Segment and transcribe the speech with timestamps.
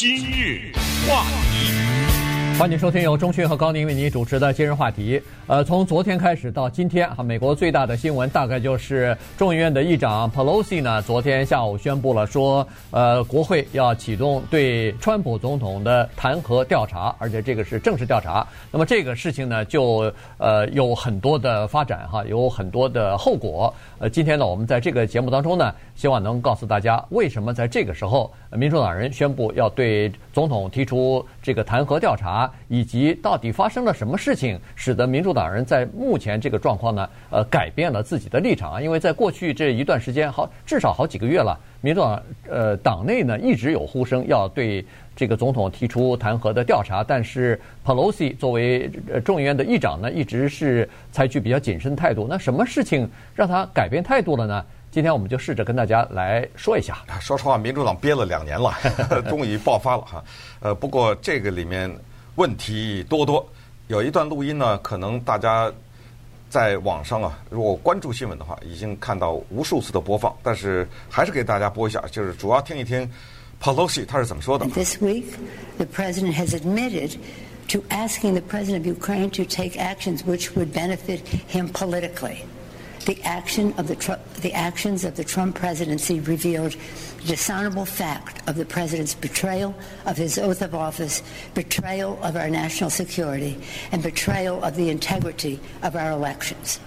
[0.00, 0.72] 今日
[1.06, 1.76] 话题。
[2.58, 5.20] 欢迎收听由中讯和高宁为您主持的今日话题。
[5.46, 18.46] 呃，从昨天开始到今天，哈，美国最大的新闻大概就是众议院的议长 Pelosi 呢，昨天下午宣布了说，呃，国会要启动对川普总统的弹劾调查，而且这个是正式调查。
[18.70, 23.74] 那么这个事情呢，就呃有很多的发展哈，有很多的后果。
[24.00, 32.50] 呃，今天呢，我们在这个节目当中呢，希望能告诉大家为什么在这个时候，民主党人宣布要对总统提出这个弹劾调查。
[32.68, 37.10] 以及到底发生了什么事情，使得民主党人在目前这个状况呢？
[37.28, 38.80] 呃，改变了自己的立场啊。
[38.80, 44.82] 因为在过去这一段时间，好至少好几个月了，民主党呃党内呢一直有呼声要对
[45.16, 48.90] 这个总统提出弹劾的调查，但是 Pelosi 作为
[49.24, 52.26] 众议院的议长呢，一直是采取比较谨慎的态度。
[52.28, 54.64] 那什么事情让他改变态度了呢？
[54.90, 56.98] 今天我们就试着跟大家来说一下。
[57.20, 58.72] 说实话，民主党憋了两年了，
[59.28, 60.24] 终于爆发了哈。
[60.60, 61.90] 呃，不过这个里面。
[62.36, 63.46] 问题多多，
[63.88, 65.70] 有一段录音呢，可能大家
[66.48, 73.06] 在网上啊，如果关注新闻的话，已经看到无数次的播放，但是还是给大家播一下，就是主要听一听
[73.61, 74.65] Pelosi 他是怎么说的。
[74.67, 75.25] This week,
[75.77, 77.17] the president has admitted
[77.69, 82.45] to asking the president of Ukraine to take actions which would benefit him politically.
[83.05, 83.95] The action of the
[84.41, 86.75] the actions of the Trump presidency revealed
[87.21, 91.21] the dishonorable fact of the president's betrayal of his oath of office,
[91.53, 93.57] betrayal of our national security,
[93.91, 96.79] and betrayal of the integrity of our elections.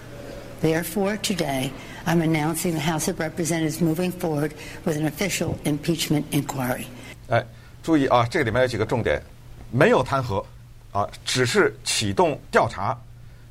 [0.59, 1.71] Therefore, today,
[2.06, 4.52] I'm announcing the House of Representatives moving forward
[4.84, 6.84] with an official impeachment inquiry.
[7.28, 7.42] 哎，
[7.82, 9.22] 注意啊，这里面有几个重点，
[9.70, 10.44] 没有弹劾
[10.92, 12.96] 啊，只是启动调查。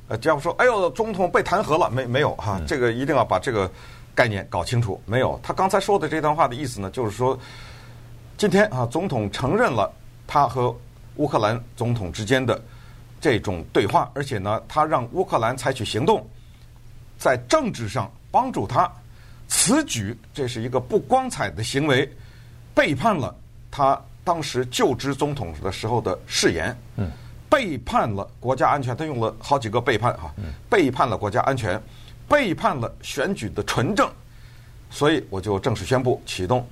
[0.06, 2.60] 呃，这样说，哎呦，总统被弹劾了，没没有哈？
[2.66, 3.70] 这个一定要把这个
[4.14, 5.00] 概念搞清楚。
[5.04, 7.36] 没有，他刚才说的这段话的意思呢，就是说，
[8.36, 9.92] 今天啊，总统承认了
[10.26, 10.74] 他和
[11.16, 12.62] 乌克兰总统之间的
[13.20, 16.24] 这种对话，而且呢，他让乌克兰采取行动，
[17.18, 18.90] 在政治上帮助他。
[19.46, 22.10] 此举这是一个不光彩的行为，
[22.74, 23.32] 背叛了
[23.70, 26.76] 他当时就职总统的时候的誓言。
[26.96, 27.08] 嗯。
[27.46, 30.34] 背叛了国家安全，他用了好几个背叛哈，
[30.68, 31.80] 背叛了国家安全，
[32.28, 34.10] 背叛了选举的纯正，
[34.90, 36.66] 所以我就正式宣布启动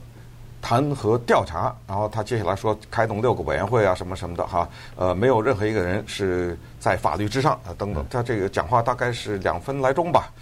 [0.61, 1.73] 弹劾调查。
[1.87, 8.05] 然后他接下来说开动六个委员会啊，什么什么的哈，呃，没有任何一个人是在法律之上啊，等等。
[8.11, 10.33] 他这个讲话大概是两分来钟吧，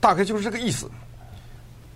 [0.00, 0.90] 大概就是这个意思。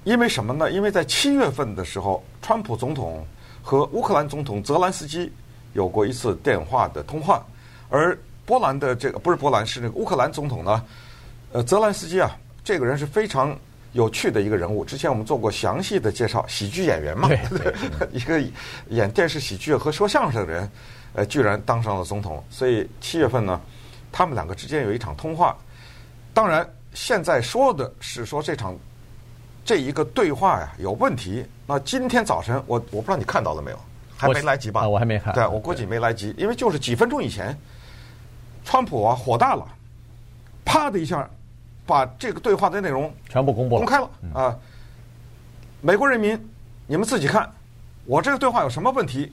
[0.05, 0.71] 因为什么呢？
[0.71, 3.25] 因为在七月份的时候，川普总统
[3.63, 5.33] 和乌克兰总统泽兰斯基
[5.75, 7.45] 有过一次电话的通话。
[7.89, 10.85] 而波兰的这个不是波兰，是那个乌克兰总统呢，
[11.53, 13.57] 呃，泽兰斯基啊，这个人是非常
[13.93, 14.84] 有趣的一个人物。
[14.84, 17.29] 之前我们做过详细的介绍，喜剧演员嘛，
[18.11, 18.43] 一个
[18.89, 20.69] 演电视喜剧和说相声的人，
[21.13, 22.43] 呃，居然当上了总统。
[22.51, 23.61] 所以七月份呢，
[24.11, 25.57] 他们两个之间有一场通话。
[26.34, 28.76] 当然，现在说的是说这场
[29.64, 31.44] 这一个对话呀有问题。
[31.66, 33.78] 那今天早晨，我我不知道你看到了没有，
[34.16, 34.88] 还没来及吧？
[34.88, 35.32] 我还没看。
[35.34, 37.56] 对，我估计没来及，因为就是几分钟以前。
[38.64, 39.66] 川普啊，火大了，
[40.64, 41.28] 啪的一下，
[41.84, 44.56] 把这个对话的内容全部公布了，公开了啊！
[45.80, 46.41] 美国人民，
[46.86, 47.50] 你们自己看，
[48.04, 49.32] 我这个对话有什么问题？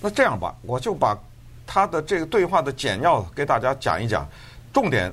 [0.00, 1.18] 那这样吧，我就把
[1.66, 4.24] 他的这个对话的简要给大家讲一讲，
[4.72, 5.12] 重点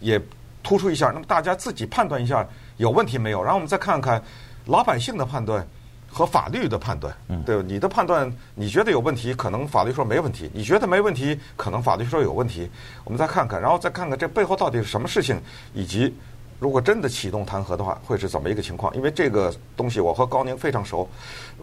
[0.00, 0.18] 也
[0.66, 2.44] 突出一下，那么大家自己判断一下
[2.78, 3.40] 有问题没有？
[3.40, 4.20] 然后我们再看看
[4.64, 5.64] 老百姓的判断。
[6.08, 7.64] 和法律的判断，对吧？
[7.66, 12.70] 你的判断，你觉得有问题，可能法律说没问题；你觉得没问题，可能法律说有问题。
[13.04, 15.38] 我们再看看，然后再看看这背后到底是什么事情，
[15.74, 16.14] 以及
[16.58, 18.94] 如果真的启动弹劾的话，会是怎么一个情况？
[18.96, 21.06] 因为这个东西我和高宁非常熟。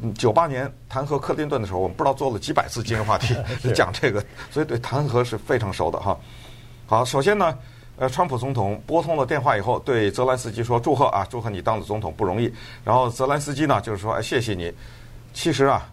[0.01, 3.35] 嗯，九八年弹劾克林顿的时候，我们不知道做了几百次今日话题
[3.73, 6.15] 讲这个，所以对弹劾是非常熟的哈。
[6.85, 7.57] 好，首先呢。
[7.95, 12.51] 呃，川普总统拨通了电话以后，对泽兰斯基说：“祝贺啊，祝贺你当了总统不容易。”
[12.83, 14.73] 然后泽兰斯基呢，就是说：“哎，谢谢你。
[15.31, 15.87] 其实啊，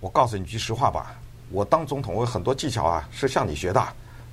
[0.00, 1.14] 我告诉你句实话吧，
[1.50, 3.86] 我当总统我有很多技巧啊，是向你学的。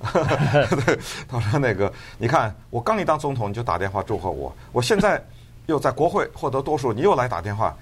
[0.86, 5.22] 对，他说：“那个，你看，我刚一当总统你就打电话祝贺我，我现在
[5.66, 7.76] 又在国会获得多数，你又来打电话。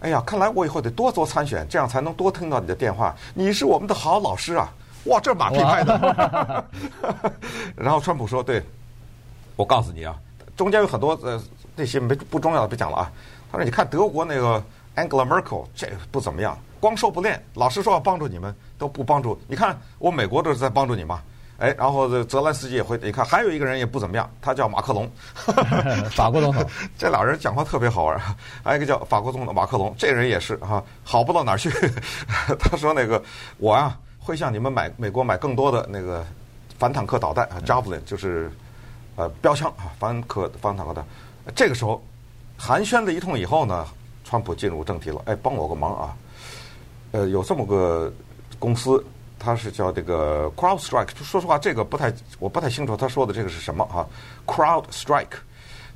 [0.00, 3.12] 哎呀，看来我以后得多做参选，这样才能多听到你的电话。
[3.34, 4.72] 你是我们的好老师啊！
[5.06, 6.64] 哇，这马屁拍的。
[7.74, 8.62] 然后川普说：“对。”
[9.56, 10.16] 我告诉你啊，
[10.56, 11.42] 中间有很多呃
[11.76, 13.12] 那些没不重要的别讲了啊。
[13.50, 14.62] 他说：“你看德国那个
[14.96, 17.40] Angela Merkel 这不怎么样，光说不练。
[17.54, 19.38] 老师说要帮助你们都不帮助。
[19.46, 21.20] 你看我美国这是在帮助你嘛？
[21.58, 25.08] 哎，然后这泽兰斯基也会，你看还有一个人也不怎么样，他叫马克龙，
[26.10, 26.64] 法国总统。
[26.98, 28.20] 这俩人讲话特别好玩。
[28.64, 31.70] 还有一个叫法国总统马克龙，这人也是哈，好不到哪儿去。
[32.58, 33.22] 他说那个
[33.58, 36.26] 我啊会向你们买美国买更多的那个
[36.76, 38.50] 反坦克导弹啊，Javelin 就是
[39.16, 41.04] 呃标枪啊，反可反坦克的。
[41.54, 42.02] 这个时候
[42.56, 43.86] 寒暄了一通以后呢，
[44.24, 45.22] 川普进入正题了。
[45.26, 46.16] 哎，帮我个忙啊，
[47.12, 48.12] 呃，有这么个
[48.58, 49.04] 公司。
[49.36, 54.06] 他是叫这个 CrowdStrike，说实话，这个不太，我不太清楚他说的这个是什么啊
[54.46, 55.36] ？CrowdStrike。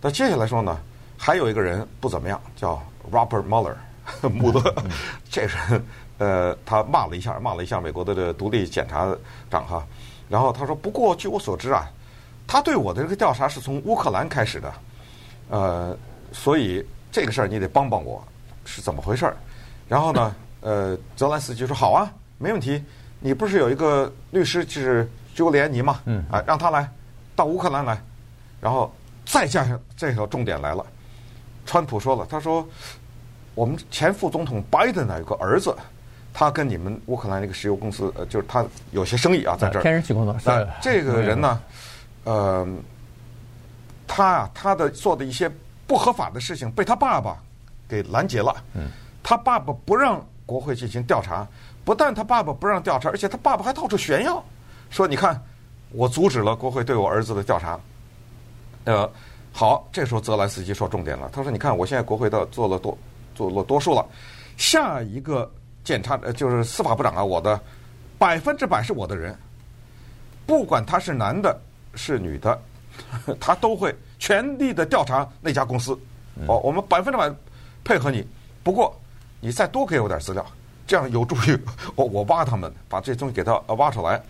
[0.02, 0.78] 那接下来说呢，
[1.16, 3.74] 还有一个人不怎么样，叫 Robert Mueller，
[4.28, 4.74] 穆勒。
[5.30, 5.82] 这人
[6.18, 9.16] 呃，他骂了一下，骂了一下美国的这独立检察
[9.50, 9.82] 长哈。
[10.28, 11.88] 然后他说，不过据我所知啊，
[12.48, 14.72] 他对我的这个调查是从乌克兰开始的，
[15.50, 15.96] 呃，
[16.32, 18.26] 所以这个事儿你得帮帮我，
[18.64, 19.36] 是怎么回事儿？
[19.86, 22.82] 然后呢，呃，泽兰斯基说好啊，没问题。
[23.20, 26.00] 你不是有一个律师就是朱利安尼吗？
[26.06, 26.88] 嗯，啊，让他来
[27.36, 28.00] 到乌克兰来，
[28.60, 28.90] 然后
[29.26, 30.86] 再加上这条重点来了。
[31.66, 32.66] 川普说了，他说
[33.54, 35.76] 我们前副总统拜登呢有个儿子，
[36.32, 39.82] 他跟你们乌克兰那个石油公司，呃，就是他有些生意啊，在这儿。
[39.82, 40.34] 天然气工作。
[40.44, 41.60] 那这个人呢，
[42.28, 42.66] 呃，
[44.06, 45.50] 他啊，他的做的一些
[45.86, 47.38] 不合法的事情被他爸爸
[47.88, 48.54] 给拦截了。
[48.74, 48.90] 嗯，
[49.22, 51.46] 他爸爸不让国会进行调查。
[51.86, 54.44] 不但他爸爸不让调查，而且他爸爸还到处炫耀，
[54.90, 55.42] 说：“你看，
[55.90, 57.80] 我阻止了国会对我儿子的调查。”
[58.84, 59.10] 呃，
[59.54, 62.98] 好，这时候泽兰斯基说重点了，他说：“你看，我现在国会的做了多
[63.34, 64.06] 做了多数了，
[64.58, 65.50] 下一个
[65.82, 67.58] 检察呃就是司法部长啊，我的
[68.18, 69.34] 百分之百是我的人，
[70.44, 71.58] 不管他是男的
[71.98, 72.58] 是女的，
[73.38, 75.92] 他都会全力的调查那家公司。
[76.46, 77.30] 哦，我们百分之百
[77.84, 78.24] 配合你，
[78.62, 78.98] 不过
[79.40, 80.46] 你再多给我点资料。”
[80.86, 81.58] 这样有助于
[81.94, 84.22] 我我挖他们，把这东西给他挖出来。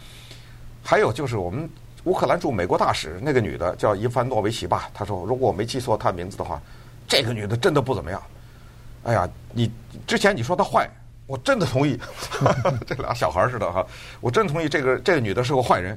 [0.83, 1.71] 还有就是我们
[2.05, 6.61] 乌克兰驻美国大使那个女的叫伊凡诺维奇吧，她说如果我没记错她名字的话，
[7.07, 8.21] 这个女的真的不怎么样。
[9.05, 9.71] 哎呀，你
[10.05, 10.91] 之前你说她坏，
[11.29, 11.97] 我真的同意。
[12.85, 13.87] 这俩小孩似的哈，
[14.21, 15.97] 我真同意这个这个女的是个坏人。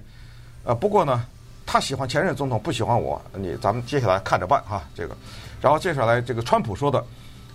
[0.64, 1.26] 呃，不过呢，
[1.66, 3.22] 他喜欢前任总统，不喜欢我。
[3.34, 5.16] 你咱们接下来看着办哈，这个。
[5.62, 7.04] 然后接下来这个川普说的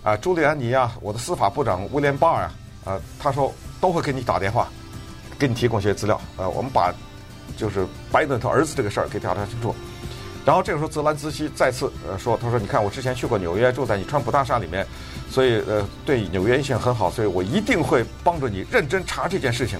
[0.03, 2.49] 啊，朱利安尼啊，我的司法部长威廉巴尔
[2.85, 2.99] 啊。
[3.19, 4.67] 他说都会给你打电话，
[5.37, 6.19] 给你提供一些资料。
[6.37, 6.93] 呃，我们把
[7.55, 9.75] 就是拜登他儿子这个事儿给调查清楚。
[10.45, 14.87] 然后这个时候，泽兰斯基再次呃说，他说：“你看，我之前去过纽约，住在你川普大厦里面，
[15.29, 19.77] 所以呃对纽约印象很好，所以我一定会帮助你认真查这件事情。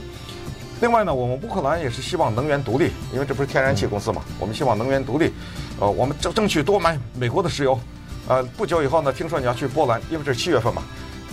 [0.79, 5.33] 另外呢，我们乌克兰也是希望能源独立，因为这不是天然气公司嘛，我们希望能源独立。
[5.79, 7.79] 呃，我们争争取多买美国的石油。
[8.27, 10.83] 呃，不久以后呢，听说你要去波兰，因为这是七月份嘛。”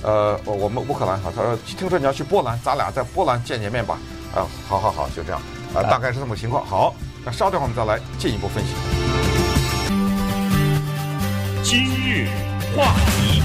[0.02, 3.98] 呃，我们乌克兰哈，他说听说你要去波兰，咱俩在波兰见见面吧。
[4.34, 5.40] 啊，好好好，就这样，
[5.74, 6.62] 啊，大概是这么个情况。
[6.66, 6.94] 好，
[7.24, 8.70] 那稍等会儿我们再来进一步分析。
[11.62, 12.28] 今日
[12.76, 13.42] 话题，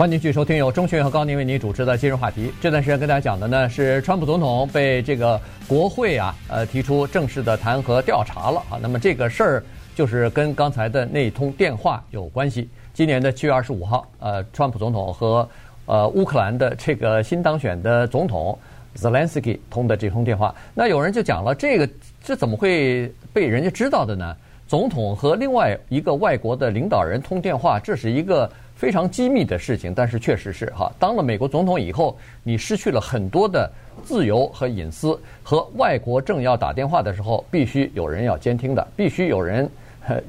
[0.00, 2.50] 欢迎继续收听由钟迅和高宁为您主持的今日话题。
[2.58, 5.38] 这段时间跟大家讲的呢是，川普总统被这个
[5.68, 8.80] 国会啊，呃，提出正式的弹劾调查了啊。
[8.80, 9.62] 那么这个事儿
[9.94, 12.66] 就是跟刚才的那通电话有关系。
[12.94, 15.46] 今年的七月二十五号，呃，川普总统和
[15.84, 18.58] 呃乌克兰的这个新当选的总统
[18.94, 21.86] 泽连斯基通的这通电话，那有人就讲了，这个
[22.24, 24.34] 这怎么会被人家知道的呢？
[24.66, 28.50] 总统和另外一个外国的领导人通电话，这是一个
[28.80, 29.92] 非常机密的事情。
[29.94, 33.70] 但是确实是哈，当了美国总统以后，你失去了很多的
[34.02, 39.70] 自由和隐私，和外国政要打电话的时候，必须有人要监听的，必须有人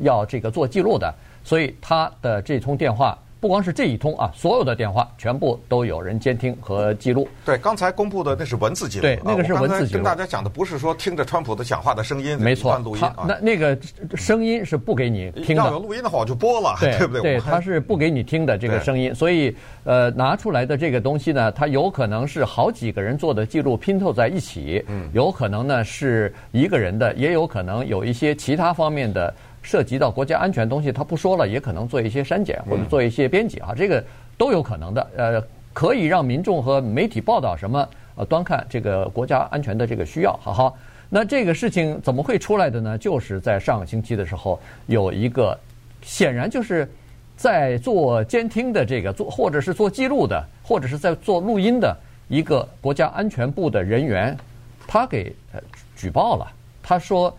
[0.01, 1.13] 要这个做记录的。
[1.45, 7.27] 所以他的这通电话，不光是这一通啊，所有的电话全部都有人监听和记录。
[7.43, 9.01] 对，刚才公布的那是文字记录。
[9.01, 9.97] 对，那个是文字记录。
[9.97, 13.75] 跟大家讲的不是说听着川普的讲话的声音，没错，录音他那那个
[14.13, 15.63] 声音是不给你听的。
[15.63, 17.21] 要有录音的话，我就播了，对，对不对？
[17.21, 19.13] 对，他是不给你听的这个声音。
[19.15, 19.55] 所以，
[19.85, 29.33] 呃，拿出来的这个东西呢，它有可能是好几个人做的记录拼凑在一起，嗯，有可能呢是一个人的，也有可能有一些其他方面的。
[29.61, 34.03] 涉及到国家安全东西，他不说了，也可能做一些删减或者做一些编辑啊，这个
[34.37, 35.07] 都有可能的。
[35.15, 37.87] 呃，可以让民众和媒体报道什么？
[38.15, 40.33] 呃，端看这个国家安全的这个需要。
[40.41, 40.77] 好好，
[41.09, 42.97] 那这个事情怎么会出来的呢？
[42.97, 45.57] 就是在上个星期的时候，有一个
[46.01, 46.89] 显然就是
[47.37, 51.95] 在做监听的这个做，或者是做记录的，或者是在做录音的
[52.27, 54.35] 一个国家安全部的人员，
[54.87, 55.61] 他给呃
[55.95, 56.51] 举报了，
[56.81, 57.31] 他说。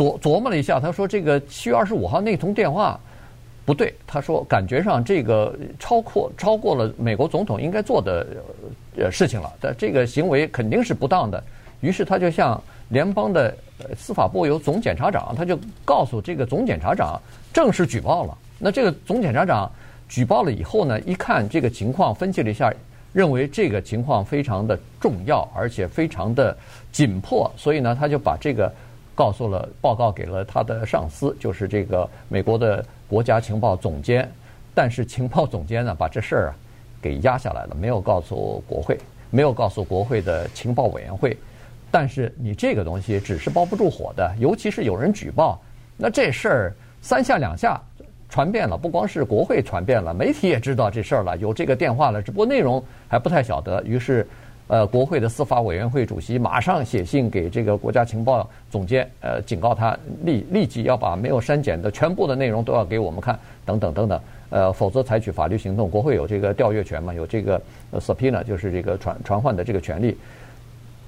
[0.00, 2.98] 琢琢磨了一下，他说：“这个七月二十五号那通电话
[3.66, 8.26] 不对。”他说：“感觉上这个超过超过了美国总统应该做的
[8.96, 11.42] 呃事情了，但这个行为肯定是不当的。”
[11.82, 13.54] 于是他就向联邦的
[13.94, 17.20] 司法部有总检察长，他就告诉这个总检察长
[17.52, 18.36] 正式举报了。
[18.58, 19.70] 那这个总检察长
[20.08, 22.72] 举报了以后呢，一看这个情况，分析了一下，
[23.12, 26.56] 认为这个情况非常的重要，而且非常的
[26.90, 28.70] 紧迫，所以呢，他就把这个
[29.20, 34.26] 告诉了，报告给了他的上司，就是这个美国的国家情报总监。
[34.74, 36.56] 但是情报总监呢，把这事儿啊
[37.02, 38.98] 给压下来了，没有告诉国会，
[39.28, 41.36] 没有告诉国会的情报委员会。
[41.90, 45.60] 但是你这个东西纸是包不住火的，尤其是有人举报，
[45.98, 47.78] 那这事儿三下两下
[48.30, 53.82] 传遍了，不光是国会传遍了，媒体也知道这事儿了，有这个电话了，只不过内容还不太晓得。
[53.84, 54.26] 于是，
[54.70, 63.36] 呃，国会的司法委员会主席马上写信给这个国家情报总监，呃，警告他立立即要把没有删减的全部的内容都要给我们看，
[63.66, 64.20] 等等等等。
[64.50, 65.90] 呃，否则采取法律行动。
[65.90, 67.12] 国会有这个调阅权嘛？
[67.12, 67.60] 有这个
[67.94, 70.16] subpoena，就是这个传传唤的这个权利。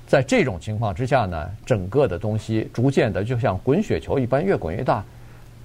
[0.08, 5.04] 在这种情况之下呢，整个的东西逐渐的就像滚雪球一般越滚越大。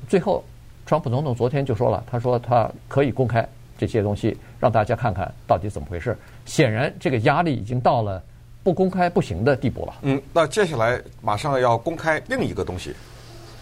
[0.07, 0.43] 最后，
[0.85, 3.43] 川普总统昨天就说了，他说他可以公开
[3.75, 6.15] 这些东西，让大家看看到底怎么回事。
[6.47, 8.23] 显然，这个压力已经到了
[8.63, 9.93] 不公开不行的地步了。
[10.01, 12.95] 嗯，那接下来马上要公开另一个东西，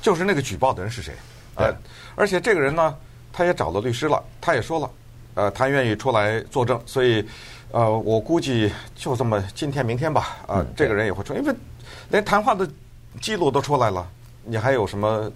[0.01, 1.13] 就是那个举报的人是谁？
[1.58, 1.75] 对，呃，
[2.15, 2.96] 而且这个人呢？
[3.38, 4.89] 他也找了律师了，他也说了，
[5.34, 7.22] 呃，他愿意出来作证，所以，
[7.72, 11.54] 呃，我估计就这么今天明天吧，啊、呃，嗯、这个人也会出，因为
[12.08, 12.65] 连谈话的
[13.20, 14.08] 记录都出来了，
[14.46, 15.30] 你还有什么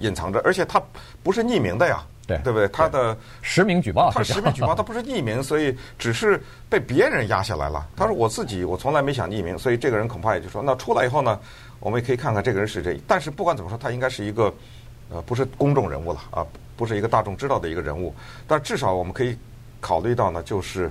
[0.00, 0.40] 隐藏着？
[0.44, 0.82] 而且他
[1.22, 2.66] 不是匿名的呀，对，对不对？
[2.68, 7.86] 他的实名举报，他实名举报，他不是匿名，所以只是被别人压下来了。
[7.96, 11.38] 他说我自己我从来没想匿名，所以这个人恐怕也就说，那出来以后呢，
[11.80, 13.00] 我们也可以看看这个人是谁。
[13.06, 14.52] 但是不管怎么说，他应该是一个，
[15.10, 16.46] 呃，不是公众人物了啊。
[16.76, 18.12] 不是一个大众知道的一个人物，
[18.48, 19.38] 但至少我们可以
[19.80, 20.90] 考虑到呢，就是，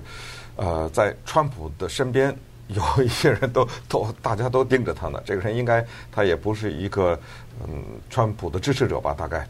[0.56, 2.34] 呃，在川普的身边
[2.68, 5.22] 有一些人都都大家都盯着他呢。
[5.26, 7.20] 这个人应该他也不是一个
[7.68, 9.14] 嗯川普的支持者吧？
[9.14, 9.46] 大概，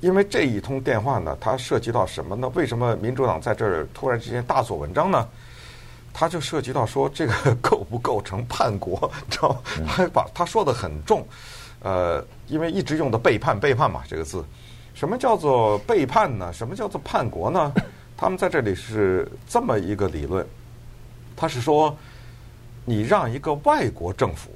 [0.00, 2.48] 因为这一通电话呢，它涉及到什么呢？
[2.54, 5.28] 为什么民主党在这儿突然之间大做文章呢？
[6.12, 9.60] 他就涉及到说这个构不构成叛国，知道吗？
[9.86, 11.24] 还把他说的很重，
[11.80, 14.44] 呃，因为一直用的背叛背叛嘛这个字。
[14.94, 16.52] 什么叫做背叛呢？
[16.52, 17.72] 什么叫做叛国呢？
[18.16, 20.44] 他们在这里是这么一个理论，
[21.36, 21.96] 他是说，
[22.84, 24.50] 你让一个外国政府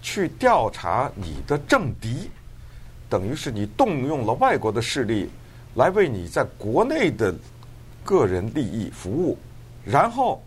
[0.00, 2.30] 去调查你的政敌，
[3.14, 5.30] 等于是你动用了外国的势力
[5.76, 7.32] 来为你在国内的
[8.02, 9.38] 个人利益服务，
[9.84, 10.42] 然后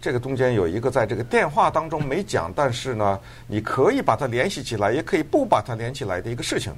[0.00, 6.72] 这个中间有一个在这个电话当中没讲，但是呢，你可以把它联系起来，也可以不把它连起来的一个事情。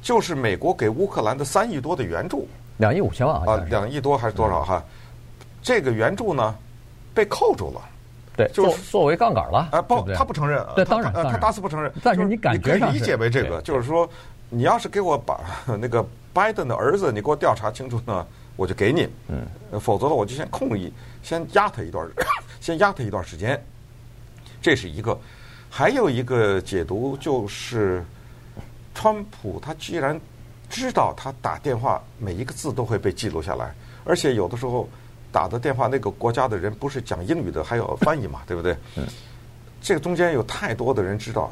[0.00, 2.48] 就是美国给乌克兰的三亿多的援助，
[2.78, 4.82] 两亿五千万啊，两亿多还是多少哈？
[5.60, 6.54] 这个援助呢，
[7.12, 7.80] 被扣住了，
[8.36, 11.92] 对，就是作为杠杆了啊，不，他不承认，对，当然，他打死不承认。
[12.02, 14.08] 但是你感觉上理解为这个，就是说，
[14.54, 15.40] 你要是给我把
[15.80, 19.46] 那个拜登的儿子，你给我调查清楚呢，我就给你，嗯，
[19.80, 20.92] 否则的我就先控一，
[21.22, 22.06] 先压他一段，
[22.60, 23.60] 先压他一段时间。
[24.60, 25.18] 这是一个，
[25.70, 28.04] 还有一个解读就是。
[28.94, 30.20] 川普他既然
[30.68, 34.86] 知道他打电话每一个字都会被记录下来，而且有的时候
[35.32, 38.76] 打的电话那个国家的人不是讲英语的，还有翻译嘛，对不对？
[38.96, 39.06] 嗯。
[39.80, 41.50] 这个中间有太多的人知道，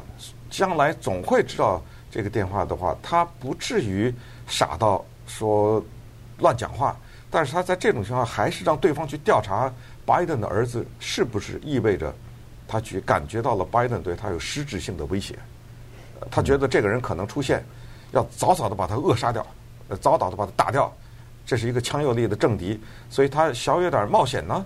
[0.51, 1.81] 将来总会知道
[2.11, 4.13] 这个电话的话，他不至于
[4.45, 5.83] 傻到说
[6.37, 6.95] 乱讲话。
[7.31, 9.71] 但是他在这种情况还是让对方去调查
[10.05, 12.13] 拜登的儿子是不是意味着
[12.67, 15.39] 他去感觉到了拜登对他有实质性的威胁。
[16.29, 17.63] 他觉得这个人可能出现，
[18.11, 19.47] 要早早的把他扼杀掉，
[19.87, 20.93] 呃，早早的把他打掉，
[21.45, 22.77] 这是一个强有力的政敌，
[23.09, 24.65] 所以他小有点冒险呢，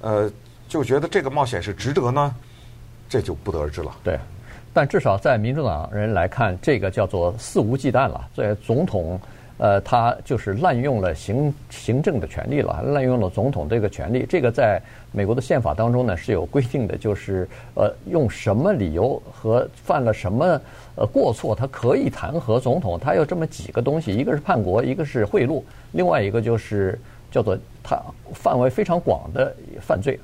[0.00, 0.32] 呃，
[0.68, 2.34] 就觉得这个冒险是值得呢，
[3.08, 3.94] 这就不得而知了。
[4.02, 4.18] 对，
[4.72, 8.28] 但至少在民主党人来看，这个叫做肆无忌惮了。
[8.34, 9.20] 所以总统。
[9.58, 14.26] 呃，他就是滥用了行行政的权利了，滥用了总统这个权利。
[14.28, 20.60] 这个在美国的宪法当中呢是有规定的，就是呃，用什么理由和犯了什么
[20.96, 22.98] 呃过错，他可以弹劾总统。
[22.98, 25.62] 他有这么几个东西，一个是叛国，一个是贿赂，
[25.92, 26.98] 另外一个就是
[27.30, 28.02] 叫做他
[28.34, 30.18] 范围非常广的犯罪。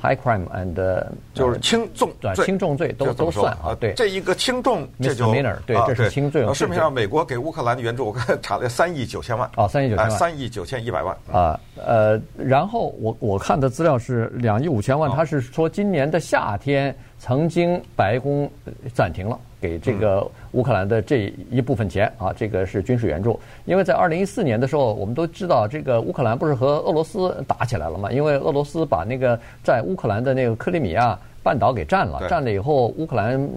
[0.00, 5.32] High crime and 就是轻重对轻重罪都都算啊，对这一个轻重这就
[5.66, 6.46] 对，这是轻罪。
[6.52, 11.58] 市面上美国给乌克兰的援助，我看查了三亿九千万啊，三亿九千万，三亿九千一百万啊。
[11.76, 18.50] 呃，然后我我看的资料是两亿五千万，他是说今年的夏天曾经白宫
[18.92, 19.40] 暂停了。
[19.66, 23.38] 给这个乌克兰的这一部分钱啊，这个是军事援助。
[23.64, 28.12] 因为在二零一四年的时候，我们都知道这个乌克兰不是和俄罗斯打起来了嘛？
[28.12, 33.48] 因为俄罗斯把那个在乌克兰的那个克里米亚半岛给占了，占了以后乌克兰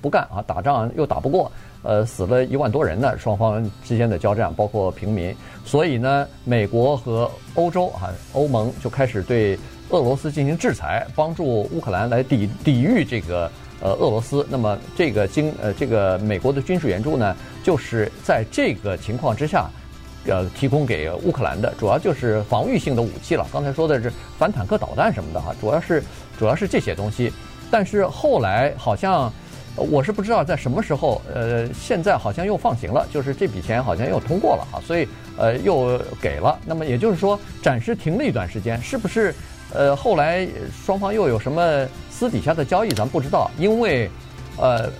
[0.00, 5.34] 不干啊，打仗又打不过，呃，死了一万多人呢，双方之间的交战，包括平民，
[5.64, 9.58] 所以呢，美国和欧洲啊，欧盟就开始对
[9.90, 14.46] 俄罗斯进行制裁，帮助乌克兰来抵抵御这个呃俄罗斯。
[14.50, 19.68] 那么这个经呃这个美国的军事援助呢，就是在这个情况之下。
[20.24, 23.46] 呃，提供给乌克兰的主要就是防御性的武器了。
[23.50, 26.02] 刚才说的是反坦克导弹什么的哈，主要是
[26.38, 27.32] 主要是这些东西。
[27.70, 29.32] 但是后来好像
[29.74, 35.08] 我是不知道在什么时候，呃，现在好像又放行了，就是这笔钱好像又通过了哈，所以
[35.38, 36.58] 呃又给了。
[36.66, 39.34] 那么也就是说暂时停了一段时间，是不是？
[39.72, 40.46] 呃，后来
[40.84, 41.86] 双方又有什么
[42.18, 43.48] 私底下的交易，咱不知道。
[43.58, 44.10] 因为
[44.56, 44.90] 呃，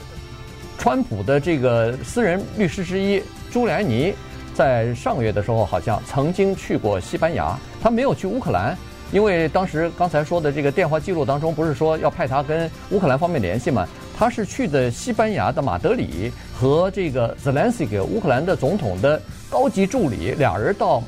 [0.79, 3.21] 川普的这个私人律师之一
[3.51, 4.15] 朱莱尼。
[4.55, 8.77] 在上个月的时候，好像曾经去过西班牙，他没有去乌克兰，
[9.13, 13.87] 因为当时刚才说的这个电话记录当中，不是说要派他跟乌克兰方面联系吗？
[14.17, 21.01] 他是去的西班牙的马德里，和这个泽连斯基乌克兰的总统的高级助理俩人到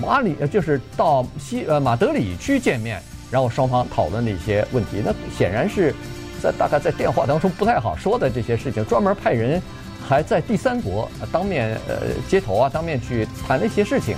[0.00, 5.02] 马里，就是到西呃马德里去见面，然后双方讨论的一些问题。
[5.04, 5.94] 那显然是
[6.42, 9.60] 在大概在电话当中不太好说的这些事情，专门派人。
[10.08, 14.16] 还在第三国当面呃接头啊，当面去谈了一些事情，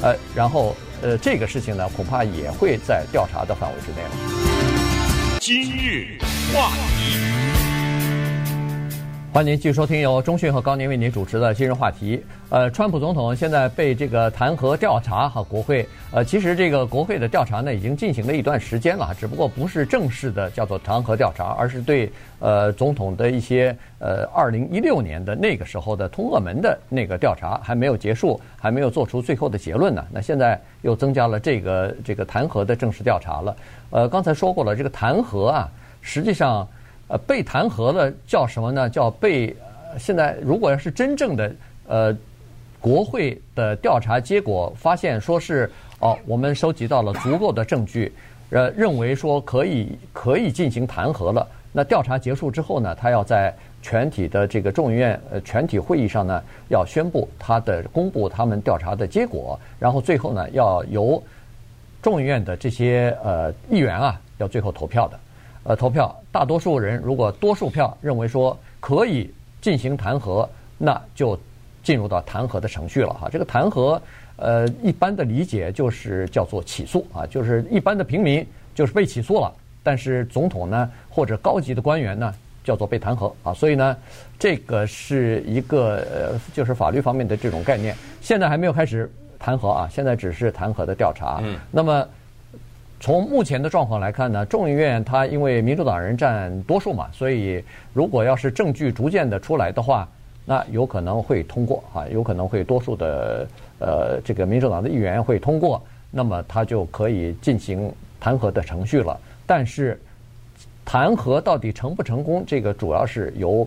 [0.00, 5.38] 呃，然后呃这个事情呢，恐怕也会在调查的范围之内了。
[5.40, 6.18] 今日
[6.54, 7.31] 话题。
[9.32, 12.22] 欢迎您继续收听由钟讯和高宁为您主持的今日话题。
[12.50, 30.04] 呃，川普总统现在被这个弹劾调查和国会，呃，其实这个国会的调查呢已经进行了一段时间了，只不过不是正式的叫做弹劾调查，而是对呃总统的一些呃二零一六年的那个时候的通俄门的那个调查还没有结束，还没有做出最后的结论呢。
[30.12, 33.56] 那现在又增加了这个这个弹劾的正式调查了。
[33.92, 35.70] 呃，刚才说过了，这个弹劾啊，
[36.02, 36.68] 实际上。
[37.08, 38.88] 呃，被弹劾了叫什么呢？
[38.88, 39.54] 叫被。
[39.98, 41.54] 现在如果要是真正的
[41.86, 42.16] 呃，
[42.80, 48.10] 国会的调查结果发现说是哦，我们收集到了足够的证据，
[48.48, 51.46] 呃，认为说可以可以进行弹劾了。
[51.72, 61.22] 那调查结束之后呢，他要在全体的这个众议院呃全体会议上呢，要宣布他的公布他们调查的结果，然后最后呢，要由
[62.00, 65.20] 众议院的这些呃议员啊，要最后投票的。
[65.64, 71.38] 呃，投票，大多数人如果多数票认为说可以进行弹劾，那就
[71.84, 73.28] 进入到弹劾的程序了哈。
[73.30, 74.00] 这个弹劾，
[74.34, 78.44] 呃，一般的理解就是叫做起诉啊，就是一般的平民
[78.74, 79.52] 就是被起诉了，
[79.84, 83.54] 但是总统呢或者高级的官员呢叫做被弹劾啊。
[83.54, 83.96] 所以呢，
[84.40, 87.94] 这个是一个呃，就是法律方面的这种概念。
[88.20, 91.38] 现在还没有开始弹劾啊，现在只是弹劾的调查。
[91.44, 92.04] 嗯，那么。
[93.02, 97.60] 从目前的状况来看呢，众议院它因为民主党人占多数嘛，所以
[97.92, 100.08] 如果要是证据逐渐的出来的话，
[100.44, 103.48] 那有可能会通过啊，有可能会多数的
[103.80, 109.18] 呃这个民主党的议员会通过，那么他就可以进行弹劾的程序了。
[109.46, 110.00] 但是
[110.84, 113.66] 弹劾到底成不成功，这个主要是由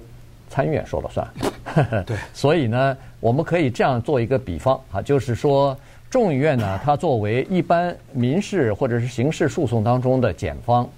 [0.50, 1.28] 参议院说了算。
[2.06, 5.78] 对，所以呢，我们可以这样做一个比方啊，就是说。
[6.16, 10.90] 众议院呢，它作为一般民事或者是刑事诉讼当中的检方，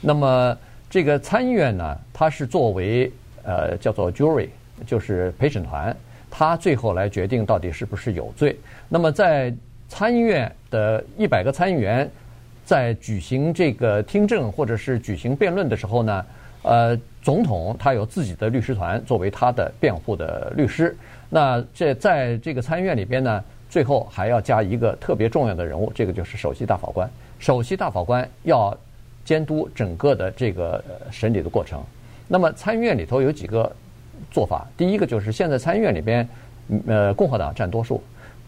[0.00, 0.58] 那么
[0.90, 3.08] 这个参议院呢，它是作为
[3.44, 4.48] 呃叫做 jury，
[4.84, 5.96] 就是陪审团，
[6.28, 8.58] 它最后来决定到底是不是有罪。
[8.88, 9.54] 那么在
[9.88, 12.10] 参议院的一百个参议员
[12.64, 16.26] 在举行这个听证或者是举行辩论的时候呢，
[16.62, 20.96] 呃，总统他有自己的律师团作为他的辩护的律师。
[21.30, 23.44] 那这在这个参议院里边呢。
[23.74, 27.10] 最后还要加一个特别重要的人物，这个就是首席大法官。
[27.40, 28.72] 首席大法官要
[29.24, 31.82] 监督整个的这个审理的过程。
[32.28, 33.68] 那么参议院里头有几个
[34.30, 36.28] 做法，第一个就是现在参议院里边，
[36.86, 38.00] 呃，共和党占多数，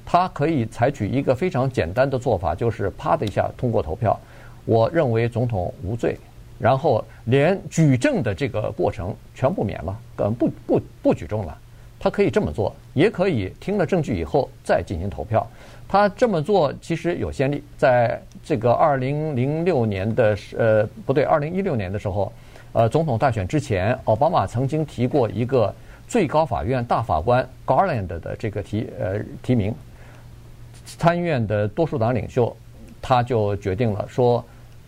[0.05, 4.17] 他可以采取一个非常简单的做法，就是啪的一下通过投票，
[4.65, 6.17] 我认为总统无罪，
[6.57, 11.59] 然后连举证的这个过程全部免了，呃，不不不举证了。
[11.99, 15.47] 他可以这么做，也可以听了证据以后再进行投票。
[15.89, 22.33] 他这么做其实有先例，在这个二零零六年的呃不对，二零一六年的时候，
[22.73, 25.73] 呃总统大选之前，奥巴马曾经提过一个
[26.09, 29.73] 最高法院大法官 Garland 的这个提呃提名，
[30.85, 32.55] 参议院的多数党领袖
[33.01, 34.45] 他就决定了说，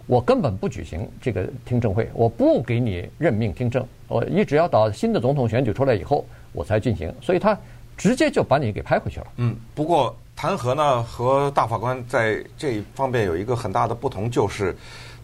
[0.07, 6.25] 我根本不举行这个听证会，我不给你任命听证，我一直要到新的总统选举出来以后。
[6.53, 7.57] 我才进行，所以他
[7.97, 9.27] 直接就把你给拍回去了。
[9.37, 14.77] 嗯，不过弹劾呢和大法官在这一方面有一个很大的不同，就是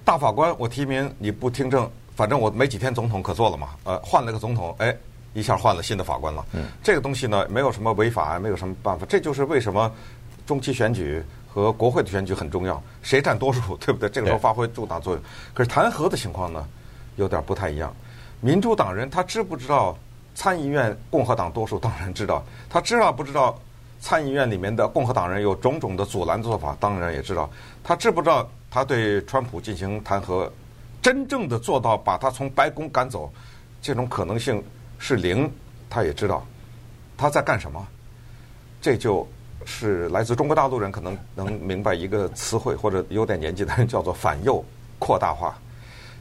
[0.05, 4.95] 大法官我提名你不听证，反正我没几天总统可做了嘛，呃，换了个总统，哎，
[5.33, 6.45] 一下换了新的法官了。
[6.53, 9.07] 嗯，这个东西呢，没有什么违法，没有什么办法。
[9.09, 9.91] 这就是为什么
[10.47, 14.09] 中期选举和国会的选举很重要，谁占多数，对不对？
[14.09, 15.23] 这个时候发挥重大作用。
[15.55, 16.67] 可是弹劾的情况呢，
[17.17, 17.95] 有点不太一样。
[18.41, 19.97] 民主党人他知不知道
[20.35, 21.79] 参议院共和党多数？
[21.79, 22.45] 当然知道。
[22.69, 23.59] 他知道不知道
[24.01, 26.77] 参议院里面的共和党人有种种的阻拦做法？
[26.81, 27.49] 当然也知道。
[27.83, 30.51] 他知不知道他对川普进行弹劾？
[31.01, 33.33] 真正的做到把他从白宫赶走，
[33.81, 34.63] 这种可能性
[34.99, 35.51] 是零。
[35.89, 36.45] 他也知道
[37.17, 37.87] 他在干什么。
[38.81, 39.27] 这就
[39.65, 44.65] 是来自中国大陆人可能能明白一个词汇，或者有点年纪的人叫做反右
[44.99, 45.57] 扩大化。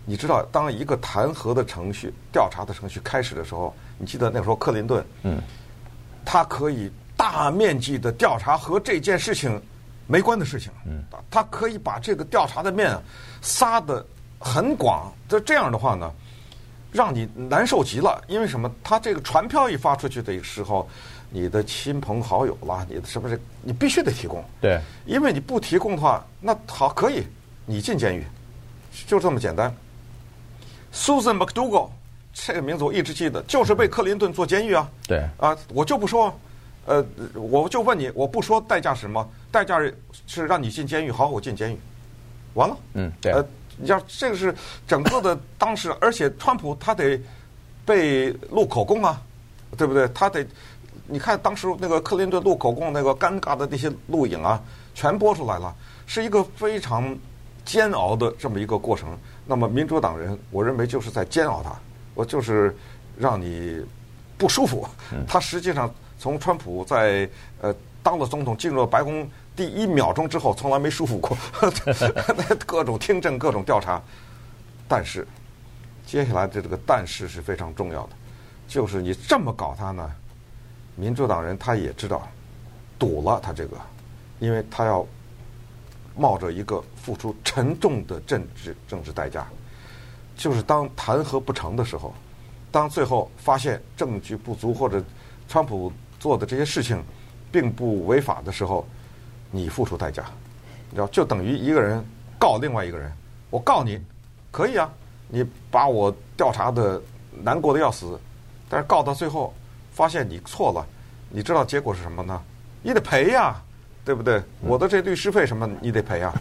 [0.06, 5.42] 你知道，当一个弹劾的程序、调查的程序开始的时候，你记得那时候克林顿，嗯，
[6.26, 9.62] 他可以大面积的调查和这件事情
[10.08, 12.98] 没关的事情，嗯，他可以把这个调查的面
[13.42, 14.06] 撒的。
[14.46, 16.12] 很广，就这样的话呢，
[16.92, 18.22] 让你难受极了。
[18.28, 18.70] 因为什么？
[18.84, 20.86] 他这个传票一发出去的时候，
[21.30, 24.44] 你的亲朋好友啦，你的什么是你必须得提供？
[24.60, 27.26] 对，因为你不提供的话，那好可以，
[27.66, 28.26] 你进监狱，
[29.08, 29.74] 就这么简单。
[30.94, 31.90] Susan McDougal
[32.34, 34.90] 这个名字我一直记得，就是被克林顿坐监狱啊。
[35.08, 36.34] 对啊，我就不说，
[36.86, 37.04] 呃，
[37.34, 39.28] 我就问你，我不说代价是什么？
[39.52, 39.80] 代价
[40.28, 41.78] 是让你进监狱，好，我进监狱，
[42.54, 42.78] 完了。
[42.94, 43.32] 嗯，对。
[43.32, 43.44] 呃
[43.76, 44.54] 你像这个是
[44.88, 47.20] 整个的当时，而且川普他得
[47.84, 49.20] 被录口供啊，
[49.76, 50.08] 对不对？
[50.10, 50.46] 他得
[51.08, 54.62] 你看当时那个克林顿录口供那个尴尬的那些录影啊，
[54.94, 55.74] 全播出来了，
[56.06, 57.18] 是一个非常
[57.65, 59.17] 煎熬的这么一个过程。
[59.45, 61.76] 那么民主党人，我认为就是在煎熬他，
[62.13, 62.76] 我就是
[63.17, 63.84] 让你
[64.38, 64.88] 不舒服。
[65.28, 67.30] 他实际上从川普在
[67.62, 69.30] 呃当了总统进入了白宫。
[69.56, 71.38] 第一秒钟之后，从来没舒服过，
[72.65, 74.02] 各种听证，各种调查。
[74.88, 75.28] 但是，
[76.08, 78.10] 接下来的这个但是是非常重要的，
[78.67, 80.10] 就是你这么搞他呢，
[80.95, 82.28] 民主党人他也知道，
[82.97, 83.78] 堵了他这个，
[84.39, 85.06] 因为他要
[86.15, 89.45] 冒着一个付出沉重的政治政治代价，
[90.36, 92.13] 就是当弹劾不成的时候，
[92.71, 95.04] 当最后发现证据不足或者
[95.47, 97.04] 川普做的这些事情
[97.52, 98.86] 并不违法的时候。
[99.56, 100.26] 你付出代价，
[100.89, 102.04] 你知道，就等于一个人
[102.39, 103.13] 告另外一个人。
[103.52, 104.02] 我告你，
[104.49, 104.91] 可以啊，
[105.28, 106.99] 你把我调查的
[107.43, 108.19] 难过的要死，
[108.67, 109.54] 但是告到最后
[109.91, 110.84] 发现你错了，
[111.30, 112.41] 你知道结果是什么呢？
[112.82, 113.62] 你得赔呀，
[114.06, 114.42] 对不对？
[114.62, 116.34] 我的这律师费什么你得赔啊，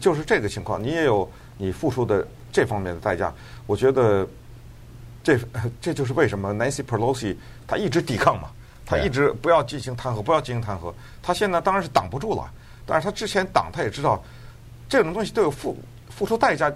[0.00, 3.32] 就是这个情况，你也有你付出的这方面的代价。
[3.66, 4.26] 我觉得
[5.22, 5.38] 这
[5.80, 8.50] 这就是为什么 Nancy Pelosi 他一直抵抗嘛。
[8.86, 10.92] 他一直不要进行弹劾，不要进行弹劾。
[11.22, 12.50] 他现在当然是挡不住了，
[12.84, 14.20] 但是他之前挡，他也知道
[14.88, 16.72] 这种东西都有付付出代价。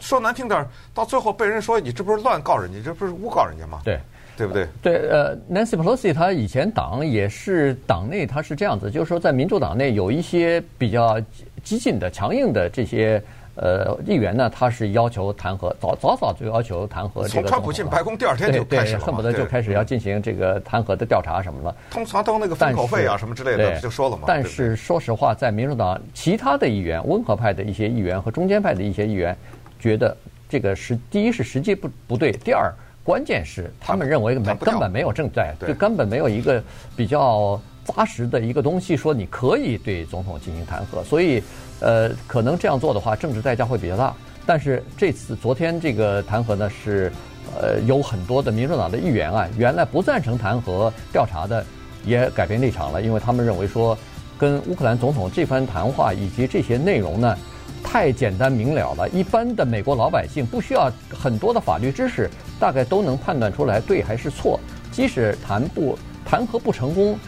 [0.00, 3.82] 说难听点儿，到最后被人说你这不是乱告人家，这不是诬告人家吗？
[3.84, 4.00] 对，
[4.38, 4.66] 对不对？
[4.80, 11.20] 对，呃，Nancy Pelosi 他以前党也是党内他是这样子，就是说在民主党内有一些比较
[11.62, 13.22] 激进的、强硬的这些。
[13.60, 17.28] 呃，议员呢，他是要求弹劾，早早早就要求弹劾这个。
[17.28, 21.74] 从川普进白宫第二天就开始了，恨不得就开始要进行这个弹劾的调查什么了。
[21.90, 24.22] 通常都那个封口费啊什么之类的就说了嘛。
[24.28, 29.36] 但是说实话，在民主党其他的议员、温和派的一些议员和中间派的一些议员，
[29.80, 30.16] 觉得
[30.48, 32.72] 这个是第一是时机不不对，第二
[33.08, 36.62] 关键是他们认为没根本没有证在，就根本没有一个
[36.94, 41.42] 比较扎实的一个东西说你可以对总统进行弹劾，所以。
[41.80, 44.12] 呃，可能这样做的话，政治代价会比较大。
[44.44, 47.12] 但是这次昨天这个弹劾呢，是
[47.56, 51.64] 呃有很多的民主党的议员啊，原来不赞成弹劾调查的，
[52.04, 53.96] 也改变立场了，因为他们认为说，
[54.36, 57.38] 跟乌克兰总统这番谈话以及这些内容呢，
[57.84, 64.58] 太简单明了了，一般的美国老百姓不需要很多的法律知识，大概都能判断出来对还是错。
[64.90, 67.18] 即使弹不弹劾不成功。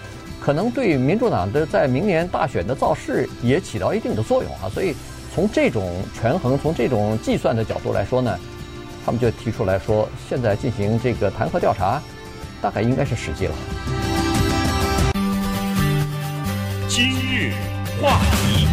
[0.43, 4.95] 可能对民主党的在明年大选的造势也起到一定的作用啊，所以
[5.35, 8.35] 从这种权衡、从这种计算的角度来说呢，
[9.05, 12.01] 他们就提出来说，现在进行这个弹劾调查，
[12.63, 13.55] 大概应该是时机了。
[16.89, 17.53] 今日
[18.01, 18.67] 话题，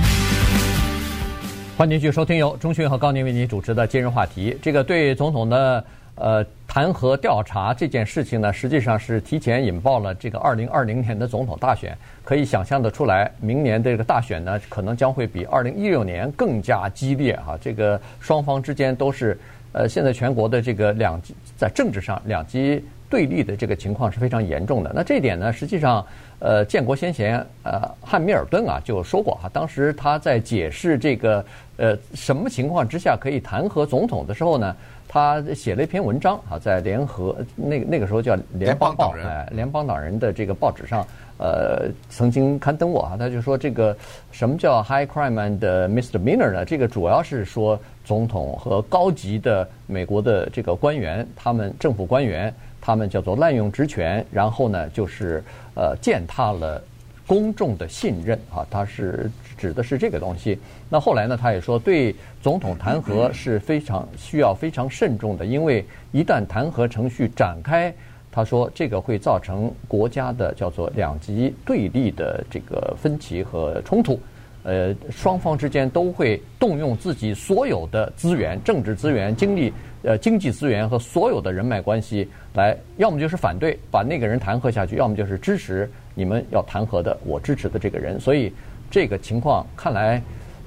[1.77, 4.57] 欢迎继续收听由钟迅和高宁为您主持的今日话题。
[4.61, 5.83] 这个对总统的。
[6.17, 11.97] 呃，弹劾调查这件事情呢，实际上是提前引爆了这个二零二零年的总统大选。
[12.23, 17.57] 可以想象得出来，明年的这个大选呢，可能将会比二零一六年更加激烈哈。
[17.61, 19.39] 这个双方之间都是
[19.71, 24.91] 呃，现在全国的这个两极在政治上两极对立的这个情况是非常严重的。
[24.93, 26.05] 那这一点呢，实际上，
[26.39, 31.45] 呃，建国先贤呃汉密尔顿啊就说过哈，当时他在解释这个
[31.77, 34.75] 呃什么情况之下可以弹劾总统的时候呢，
[35.17, 41.05] 他写了一篇文章啊，在联合那那个时候叫联邦报哎，联邦党人的这个报纸上。
[41.39, 43.95] 呃，曾经刊登过啊，他就说这个
[44.31, 46.65] 什么叫 high crime and misdemeanor 呢？
[46.65, 52.51] 这个主要是说总统和高级的美国的这个官员，他们政府官员，
[52.81, 55.43] 他们叫做滥用职权，然后呢就是
[55.75, 56.81] 呃践踏了
[57.27, 60.57] 公众的信任啊，他是指的是这个东西。
[60.89, 67.93] 那后来呢，他也说对总统弹劾是非常需要非常慎重的，因为一旦弹劾程序展开。
[68.29, 74.19] 他说：“这个会造成国家的叫做两极对立的这个分歧和冲突，
[74.61, 88.19] 呃，双方之间都会动用自己所有的资源、政治资源、精力、呃经济资源和所有的人脉关系来，要么就是反对把那个人弹劾下去，要么就是支持你们要弹劾的我支持的这个人。
[88.19, 88.53] 所以
[88.89, 90.21] 这个情况看来，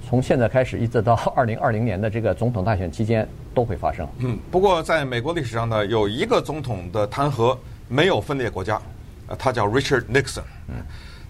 [0.09, 4.07] 从现在开始一直到 二零二零年的这个总统大选期间。”都会发生。
[4.19, 8.81] 嗯，不过在美国历史上呢，有一个总统的弹劾没有分裂国家，
[9.27, 10.45] 呃，他叫 Richard Nixon。
[10.69, 10.77] 嗯，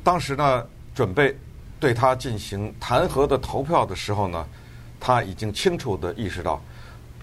[0.05, 1.35] 当时呢，准备
[1.81, 4.46] 对他进行弹劾的投票的时候呢，
[5.00, 6.62] 他已经清楚地意识到，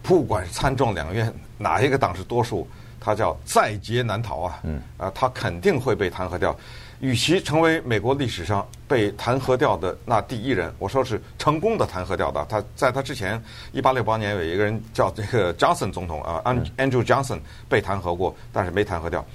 [0.01, 2.67] 不管参众两院哪一个党是多数，
[3.07, 4.59] 他叫在劫难逃啊。
[4.63, 6.53] 嗯，啊，他肯定会被弹劾掉。
[6.99, 12.45] 与其成为美国历史上被弹劾掉的那第一人，我说是成功的弹劾掉的。
[12.49, 13.41] 他在他之前，
[13.71, 16.41] 一八六八年有一个人叫这个 Johnson 总统啊
[16.75, 17.39] ，Andrew Johnson
[17.69, 19.25] 被弹劾过，但是没弹劾掉。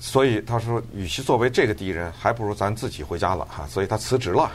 [0.00, 3.64] 所以他说，与其作为这个第一人，还不如咱自己回家了哈。
[3.68, 4.50] 所以他辞职了。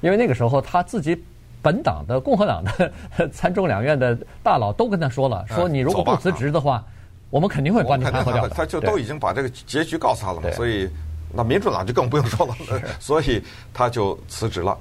[0.00, 1.22] 因为那个时候他自己
[1.60, 6.82] 本党的共和党的 参众两院的大佬都跟他说了，说你如果不辞职的话，
[7.30, 8.46] 我们肯定会把你弹劾掉。
[8.48, 10.88] 他就都已经把这个结局告诉他了嘛，所以。
[11.32, 12.56] 那民主党就更不用说了，
[12.98, 13.40] 所以
[13.72, 14.76] 他就辞职了，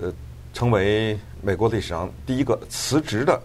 [0.00, 0.12] 呃，
[0.54, 3.36] 成为美国历史上第一个辞职的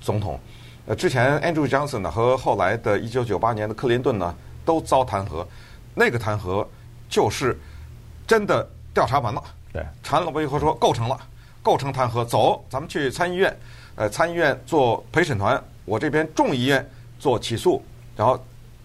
[0.00, 0.38] 总统。
[0.86, 4.32] 呃，之前 Andrew Johnson 呢和后来的一九九八年的克林顿呢
[4.64, 5.44] 都遭弹劾，
[5.92, 6.64] 那个弹劾
[7.08, 7.58] 就是
[8.28, 11.18] 真的调查完了，对，查了以后说构成了，
[11.64, 13.58] 构成弹劾，走，咱们去参议院，
[13.96, 17.82] 呃，参议院做陪审团，我这边众议院做起诉，
[18.16, 18.38] 然后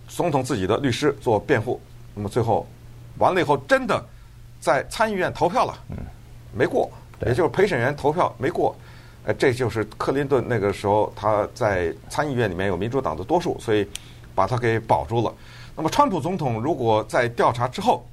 [0.07, 1.79] 总统自己的律师做辩护，
[2.13, 2.67] 那么最后。
[3.19, 4.03] 完了以后，真的
[4.59, 5.77] 在参议院投票了，
[6.51, 6.91] 没过，
[7.27, 8.75] 也就是陪审员投票没过，
[9.23, 13.87] 呃，这就是克林顿那个时候他在参议院里面有民主党的多数，所以
[14.33, 15.31] 把他给保住了。
[15.75, 18.03] 那么，川普总统如果在调查之后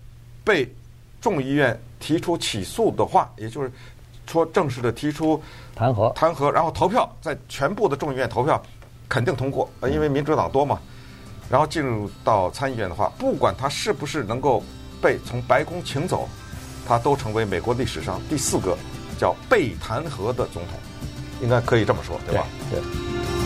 [0.44, 0.70] 被
[1.18, 3.72] 众议院提出起诉的话，也就是
[4.26, 5.42] 说正式的提出
[5.74, 8.62] 弹劾，弹劾，然后投票，在全部的众议院投票
[9.10, 10.80] 肯定通过，呃，因为民主党多嘛。
[11.50, 14.62] 然后进入到参议院的话，不管他是不是能够。
[15.02, 16.28] 被从白宫请走，
[16.86, 18.76] 他都成为美国历史上第四个
[19.18, 20.78] 叫被弹劾的总统，
[21.40, 22.46] 应该可以这么说，对吧？
[22.70, 22.78] 对。
[22.78, 23.39] 对